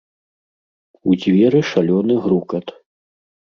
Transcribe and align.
У 1.11 1.19
дзверы 1.25 1.61
шалёны 1.71 2.13
грукат. 2.27 2.65